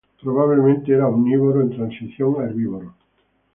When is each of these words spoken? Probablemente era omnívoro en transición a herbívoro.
Probablemente 0.19 0.91
era 0.91 1.05
omnívoro 1.07 1.61
en 1.61 1.69
transición 1.69 2.37
a 2.41 2.45
herbívoro. 2.47 2.95